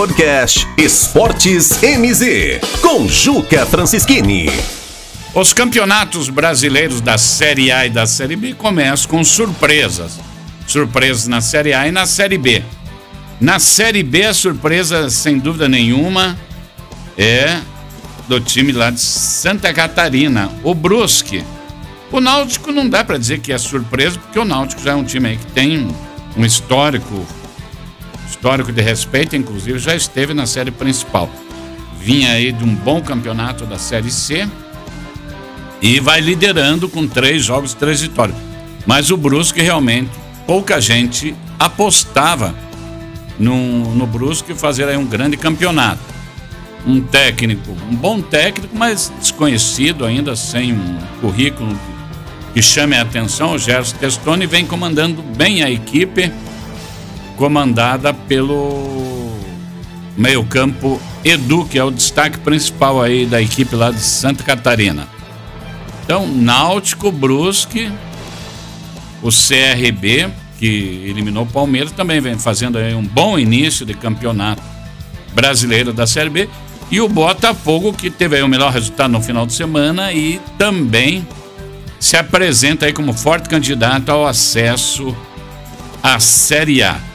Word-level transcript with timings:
Podcast 0.00 0.66
Esportes 0.78 1.78
MZ, 1.82 2.80
com 2.80 3.06
Juca 3.06 3.66
Francischini. 3.66 4.46
Os 5.34 5.52
campeonatos 5.52 6.30
brasileiros 6.30 7.02
da 7.02 7.18
Série 7.18 7.70
A 7.70 7.84
e 7.84 7.90
da 7.90 8.06
Série 8.06 8.34
B 8.34 8.54
começam 8.54 9.10
com 9.10 9.22
surpresas. 9.22 10.18
Surpresas 10.66 11.28
na 11.28 11.42
Série 11.42 11.74
A 11.74 11.86
e 11.86 11.92
na 11.92 12.06
Série 12.06 12.38
B. 12.38 12.64
Na 13.38 13.58
Série 13.58 14.02
B, 14.02 14.24
a 14.24 14.32
surpresa, 14.32 15.10
sem 15.10 15.38
dúvida 15.38 15.68
nenhuma, 15.68 16.34
é 17.18 17.60
do 18.26 18.40
time 18.40 18.72
lá 18.72 18.88
de 18.88 19.00
Santa 19.00 19.70
Catarina, 19.74 20.50
o 20.64 20.74
Brusque. 20.74 21.44
O 22.10 22.22
Náutico 22.22 22.72
não 22.72 22.88
dá 22.88 23.04
para 23.04 23.18
dizer 23.18 23.40
que 23.40 23.52
é 23.52 23.58
surpresa, 23.58 24.18
porque 24.18 24.38
o 24.38 24.46
Náutico 24.46 24.80
já 24.80 24.92
é 24.92 24.94
um 24.94 25.04
time 25.04 25.36
que 25.36 25.52
tem 25.52 25.94
um 26.38 26.42
histórico 26.42 27.26
histórico 28.30 28.72
de 28.72 28.80
respeito, 28.80 29.36
inclusive 29.36 29.78
já 29.78 29.94
esteve 29.94 30.32
na 30.32 30.46
série 30.46 30.70
principal. 30.70 31.28
Vinha 31.98 32.32
aí 32.32 32.52
de 32.52 32.64
um 32.64 32.74
bom 32.74 33.02
campeonato 33.02 33.66
da 33.66 33.76
Série 33.76 34.10
C 34.10 34.48
e 35.82 36.00
vai 36.00 36.20
liderando 36.20 36.88
com 36.88 37.06
três 37.06 37.44
jogos, 37.44 37.74
três 37.74 38.00
vitórias. 38.00 38.36
Mas 38.86 39.10
o 39.10 39.16
Brusque 39.16 39.60
realmente, 39.60 40.10
pouca 40.46 40.80
gente 40.80 41.34
apostava 41.58 42.54
no, 43.38 43.94
no 43.94 44.06
Brusque 44.06 44.54
fazer 44.54 44.88
aí 44.88 44.96
um 44.96 45.06
grande 45.06 45.36
campeonato. 45.36 46.00
Um 46.86 47.02
técnico, 47.02 47.76
um 47.90 47.94
bom 47.94 48.22
técnico, 48.22 48.74
mas 48.74 49.12
desconhecido 49.20 50.06
ainda, 50.06 50.34
sem 50.34 50.72
um 50.72 50.98
currículo 51.20 51.78
que 52.54 52.62
chame 52.62 52.96
a 52.96 53.02
atenção, 53.02 53.52
o 53.52 53.58
Gerson 53.58 53.96
Testoni 53.98 54.46
vem 54.46 54.64
comandando 54.64 55.22
bem 55.22 55.62
a 55.62 55.70
equipe 55.70 56.32
comandada 57.40 58.12
pelo 58.12 59.32
meio-campo 60.14 61.00
Edu, 61.24 61.64
que 61.64 61.78
é 61.78 61.82
o 61.82 61.90
destaque 61.90 62.38
principal 62.38 63.00
aí 63.00 63.24
da 63.24 63.40
equipe 63.40 63.74
lá 63.74 63.90
de 63.90 64.02
Santa 64.02 64.44
Catarina. 64.44 65.08
Então, 66.04 66.28
Náutico, 66.28 67.10
Brusque, 67.10 67.90
o 69.22 69.30
CRB, 69.30 70.28
que 70.58 71.06
eliminou 71.08 71.44
o 71.44 71.46
Palmeiras, 71.46 71.92
também 71.92 72.20
vem 72.20 72.38
fazendo 72.38 72.76
aí 72.76 72.94
um 72.94 73.06
bom 73.06 73.38
início 73.38 73.86
de 73.86 73.94
campeonato 73.94 74.62
brasileiro 75.32 75.94
da 75.94 76.06
Série 76.06 76.28
B. 76.28 76.46
E 76.90 77.00
o 77.00 77.08
Botafogo, 77.08 77.94
que 77.94 78.10
teve 78.10 78.36
aí 78.36 78.42
o 78.42 78.48
melhor 78.48 78.70
resultado 78.70 79.12
no 79.12 79.22
final 79.22 79.46
de 79.46 79.54
semana 79.54 80.12
e 80.12 80.38
também 80.58 81.26
se 81.98 82.18
apresenta 82.18 82.84
aí 82.84 82.92
como 82.92 83.14
forte 83.14 83.48
candidato 83.48 84.10
ao 84.10 84.26
acesso 84.26 85.16
à 86.02 86.20
Série 86.20 86.82
A. 86.82 87.09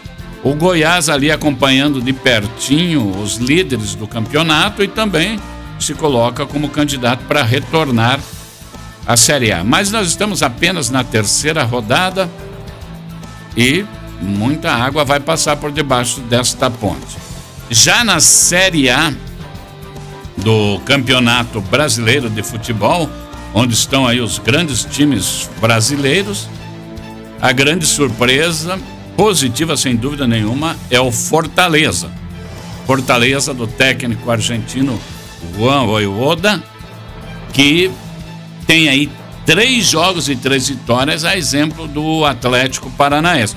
O 0.46 0.54
Goiás 0.54 1.10
ali 1.10 1.32
acompanhando 1.32 2.00
de 2.00 2.14
pertinho 2.14 3.20
os 3.20 3.38
líderes 3.38 3.96
do 3.96 4.06
campeonato 4.06 4.84
e 4.84 4.88
também 4.88 5.40
se 5.80 5.96
coloca 5.96 6.46
como 6.46 6.70
candidato 6.70 7.26
para 7.26 7.42
retornar 7.42 8.20
à 9.08 9.18
Série 9.18 9.52
A. 9.52 9.64
Mas 9.64 9.92
nós 9.92 10.08
estamos 10.08 10.44
apenas 10.44 10.92
na 10.92 11.04
terceira 11.04 11.64
rodada 11.64 12.30
e 13.58 13.84
muita 14.22 14.72
água 14.72 15.04
vai 15.04 15.20
passar 15.20 15.56
por 15.56 15.72
debaixo 15.72 16.20
desta 16.22 16.70
ponte. 16.70 17.18
Já 17.72 18.04
na 18.04 18.20
Série 18.20 18.88
A 18.88 19.12
do 20.38 20.80
Campeonato 20.86 21.60
Brasileiro 21.60 22.30
de 22.30 22.44
Futebol, 22.44 23.10
onde 23.52 23.74
estão 23.74 24.06
aí 24.06 24.22
os 24.22 24.38
grandes 24.38 24.86
times 24.86 25.50
brasileiros, 25.60 26.48
a 27.42 27.52
grande 27.52 27.88
surpresa 27.88 28.80
positiva, 29.16 29.76
sem 29.78 29.96
dúvida 29.96 30.28
nenhuma, 30.28 30.76
é 30.90 31.00
o 31.00 31.12
Fortaleza. 31.12 32.12
Fortaleza 32.86 33.54
do 33.54 33.66
técnico 33.66 34.30
argentino 34.30 35.00
Juan 35.58 35.86
Voivoda, 35.86 36.64
que 37.54 37.90
tem 38.68 38.90
aí 38.90 39.10
três 39.46 39.86
jogos 39.86 40.30
e 40.30 40.36
três 40.36 40.70
vitórias, 40.70 41.24
a 41.24 41.38
exemplo 41.38 41.88
do 41.88 42.26
Atlético 42.26 42.90
Paranaense. 42.92 43.56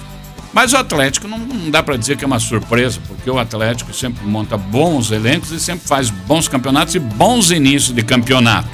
Mas 0.52 0.72
o 0.72 0.76
Atlético 0.76 1.28
não, 1.28 1.38
não 1.38 1.70
dá 1.70 1.82
para 1.82 1.96
dizer 1.96 2.16
que 2.16 2.24
é 2.24 2.26
uma 2.26 2.38
surpresa, 2.38 3.00
porque 3.06 3.30
o 3.30 3.38
Atlético 3.38 3.92
sempre 3.92 4.24
monta 4.26 4.56
bons 4.56 5.10
elencos 5.10 5.50
e 5.50 5.60
sempre 5.60 5.86
faz 5.86 6.10
bons 6.10 6.48
campeonatos 6.48 6.94
e 6.94 6.98
bons 6.98 7.50
inícios 7.50 7.94
de 7.94 8.02
campeonato. 8.02 8.68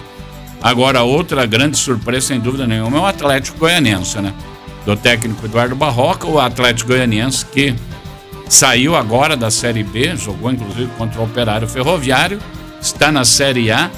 Agora, 0.62 1.03
outra 1.03 1.45
grande 1.45 1.77
surpresa, 1.77 2.28
sem 2.28 2.41
dúvida 2.41 2.66
nenhuma, 2.66 2.97
é 2.97 3.01
o 3.01 3.06
Atlético 3.06 3.59
Goianense, 3.59 4.19
né? 4.21 4.33
Do 4.84 4.97
técnico 4.97 5.47
Eduardo 5.47 5.75
Barroca, 5.75 6.27
o 6.27 6.39
Atlético 6.39 6.91
Goianiense 6.91 7.45
que 7.47 7.75
saiu 8.49 8.95
agora 8.95 9.37
da 9.37 9.50
Série 9.50 9.83
B, 9.83 10.17
jogou 10.17 10.50
inclusive 10.53 10.91
contra 10.99 11.21
o 11.21 11.25
Operário 11.25 11.67
Ferroviário, 11.67 12.39
está 12.81 13.11
na 13.11 13.25
Série 13.25 13.71
A 13.71 13.91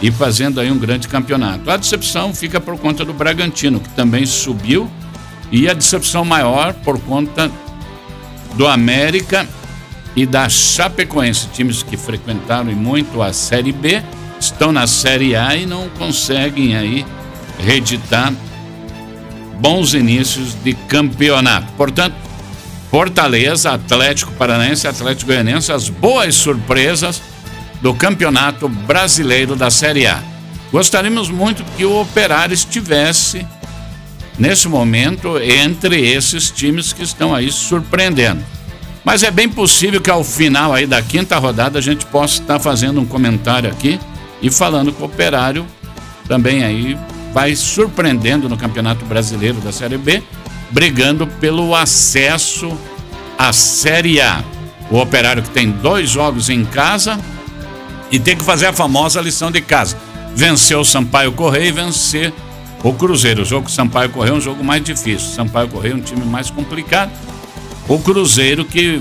e 0.00 0.10
fazendo 0.10 0.60
aí 0.60 0.70
um 0.70 0.78
grande 0.78 1.08
campeonato. 1.08 1.70
A 1.70 1.76
decepção 1.76 2.32
fica 2.32 2.60
por 2.60 2.78
conta 2.78 3.04
do 3.04 3.12
Bragantino, 3.12 3.80
que 3.80 3.88
também 3.90 4.24
subiu, 4.24 4.90
e 5.52 5.68
a 5.68 5.74
decepção 5.74 6.24
maior 6.24 6.72
por 6.72 6.98
conta 7.00 7.50
do 8.54 8.66
América 8.66 9.46
e 10.14 10.24
da 10.24 10.48
Chapecoense, 10.48 11.48
times 11.48 11.82
que 11.82 11.96
frequentaram 11.96 12.72
muito 12.72 13.20
a 13.20 13.32
Série 13.32 13.72
B, 13.72 14.02
estão 14.38 14.72
na 14.72 14.86
Série 14.86 15.36
A 15.36 15.54
e 15.56 15.66
não 15.66 15.88
conseguem 15.90 16.76
aí 16.76 17.04
reeditar 17.58 18.32
bons 19.60 19.94
inícios 19.94 20.56
de 20.64 20.74
campeonato. 20.74 21.72
Portanto, 21.74 22.14
Fortaleza, 22.90 23.72
Atlético 23.72 24.32
Paranaense, 24.32 24.88
Atlético 24.88 25.30
Goianense, 25.30 25.70
as 25.70 25.88
boas 25.88 26.34
surpresas 26.34 27.22
do 27.80 27.94
Campeonato 27.94 28.68
Brasileiro 28.68 29.54
da 29.54 29.70
Série 29.70 30.06
A. 30.06 30.22
Gostaríamos 30.72 31.30
muito 31.30 31.64
que 31.76 31.84
o 31.84 32.00
Operário 32.00 32.54
estivesse 32.54 33.46
nesse 34.38 34.66
momento 34.68 35.38
entre 35.38 36.00
esses 36.00 36.50
times 36.50 36.92
que 36.92 37.02
estão 37.02 37.34
aí 37.34 37.52
surpreendendo. 37.52 38.42
Mas 39.04 39.22
é 39.22 39.30
bem 39.30 39.48
possível 39.48 40.00
que 40.00 40.10
ao 40.10 40.24
final 40.24 40.72
aí 40.72 40.86
da 40.86 41.00
quinta 41.00 41.38
rodada 41.38 41.78
a 41.78 41.82
gente 41.82 42.04
possa 42.06 42.40
estar 42.40 42.58
fazendo 42.58 43.00
um 43.00 43.06
comentário 43.06 43.70
aqui 43.70 44.00
e 44.42 44.50
falando 44.50 44.92
que 44.92 45.02
o 45.02 45.06
Operário 45.06 45.66
também 46.26 46.64
aí 46.64 46.98
vai 47.32 47.54
surpreendendo 47.54 48.48
no 48.48 48.56
Campeonato 48.56 49.04
Brasileiro 49.04 49.60
da 49.60 49.72
Série 49.72 49.98
B, 49.98 50.22
brigando 50.70 51.26
pelo 51.26 51.74
acesso 51.74 52.76
à 53.38 53.52
Série 53.52 54.20
A. 54.20 54.42
O 54.90 54.98
Operário 54.98 55.42
que 55.42 55.50
tem 55.50 55.70
dois 55.70 56.10
jogos 56.10 56.50
em 56.50 56.64
casa 56.64 57.18
e 58.10 58.18
tem 58.18 58.36
que 58.36 58.44
fazer 58.44 58.66
a 58.66 58.72
famosa 58.72 59.20
lição 59.20 59.50
de 59.50 59.60
casa. 59.60 59.96
Vencer 60.34 60.76
o 60.76 60.84
Sampaio 60.84 61.32
Correia 61.32 61.68
e 61.68 61.72
vencer 61.72 62.32
o 62.82 62.92
Cruzeiro. 62.92 63.42
O 63.42 63.44
jogo 63.44 63.70
Sampaio 63.70 64.10
Correia 64.10 64.32
é 64.32 64.36
um 64.36 64.40
jogo 64.40 64.64
mais 64.64 64.82
difícil. 64.82 65.28
Sampaio 65.30 65.68
Correia 65.68 65.92
é 65.92 65.96
um 65.96 66.00
time 66.00 66.24
mais 66.24 66.50
complicado. 66.50 67.10
O 67.88 67.98
Cruzeiro 67.98 68.64
que 68.64 69.00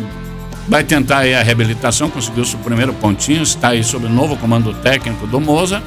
vai 0.67 0.83
tentar 0.83 1.21
a 1.21 1.41
reabilitação, 1.41 2.09
conseguiu 2.09 2.45
seu 2.45 2.59
primeiro 2.59 2.93
pontinho, 2.93 3.41
está 3.41 3.69
aí 3.69 3.83
sob 3.83 4.05
o 4.05 4.09
novo 4.09 4.37
comando 4.37 4.71
técnico 4.75 5.25
do 5.25 5.39
Moza 5.39 5.81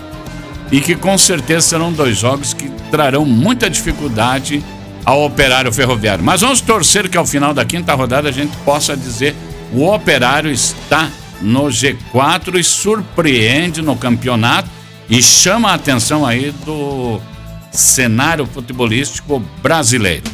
e 0.72 0.80
que 0.80 0.96
com 0.96 1.16
certeza 1.18 1.68
serão 1.68 1.92
dois 1.92 2.16
jogos 2.16 2.54
que 2.54 2.70
trarão 2.90 3.26
muita 3.26 3.68
dificuldade 3.68 4.64
ao 5.04 5.22
operário 5.24 5.70
ferroviário. 5.70 6.24
Mas 6.24 6.40
vamos 6.40 6.62
torcer 6.62 7.08
que 7.10 7.18
ao 7.18 7.26
final 7.26 7.52
da 7.52 7.64
quinta 7.64 7.94
rodada 7.94 8.30
a 8.30 8.32
gente 8.32 8.56
possa 8.64 8.96
dizer 8.96 9.36
o 9.72 9.86
operário 9.86 10.50
está 10.50 11.10
no 11.40 11.64
G4 11.64 12.58
e 12.58 12.64
surpreende 12.64 13.82
no 13.82 13.96
campeonato 13.96 14.68
e 15.10 15.22
chama 15.22 15.70
a 15.70 15.74
atenção 15.74 16.24
aí 16.24 16.52
do 16.64 17.20
cenário 17.70 18.46
futebolístico 18.46 19.42
brasileiro. 19.62 20.24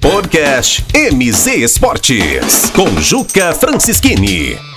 Podcast 0.00 0.84
MZ 0.94 1.46
Esportes 1.46 2.70
com 2.74 3.00
Juca 3.00 3.54
Francischini. 3.54 4.71